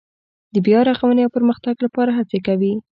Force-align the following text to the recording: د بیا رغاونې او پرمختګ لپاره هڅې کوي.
د 0.53 0.55
بیا 0.65 0.79
رغاونې 0.89 1.21
او 1.23 1.33
پرمختګ 1.37 1.75
لپاره 1.85 2.11
هڅې 2.17 2.39
کوي. 2.47 2.73